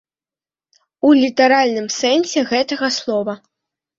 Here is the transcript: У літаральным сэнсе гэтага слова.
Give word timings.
У 1.09 1.11
літаральным 1.23 1.85
сэнсе 1.99 2.39
гэтага 2.53 2.87
слова. 2.97 3.37